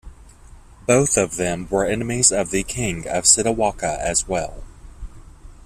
[0.87, 4.63] Both of them were enemies of the King of Sitawaka as well.